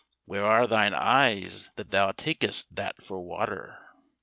Where 0.25 0.43
are 0.43 0.65
thine 0.65 0.95
eyes 0.95 1.69
that 1.75 1.91
thou 1.91 2.11
takest 2.11 2.73
that 2.75 3.03
for 3.03 3.21
water?" 3.21 3.77